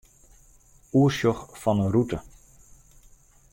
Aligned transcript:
Oersjoch 0.99 1.43
fan 1.61 1.77
'e 1.83 1.87
rûte. 1.93 2.19